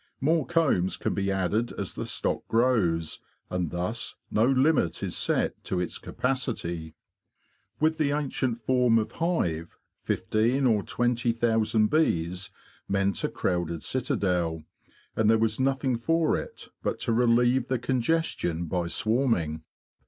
[0.19, 3.19] More combs can be added as the stock grows,
[3.51, 6.95] and thus no limit is set to its capacity.
[7.79, 11.31] With the 122 THE BEE MASTER OF WARRILOW ancient form of hive fifteen or twenty
[11.33, 12.49] thousand bees
[12.87, 14.63] meant a crowded citadel,
[15.15, 19.61] and there was nothing for it but to relieve the congestion by swarming.